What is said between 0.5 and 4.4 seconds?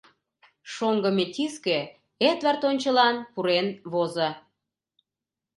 —шоҥго метиске Эдвард ончылан пурен возо.